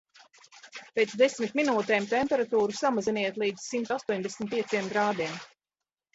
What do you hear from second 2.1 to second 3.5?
temperatūru samaziniet